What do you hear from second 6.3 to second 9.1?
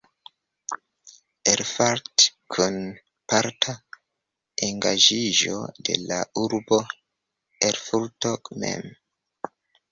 urbo Erfurto mem.